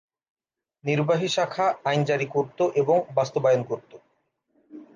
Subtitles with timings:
[0.83, 3.91] নির্বাহী শাখা আইন জারি করত এবং বাস্তবায়ন করত।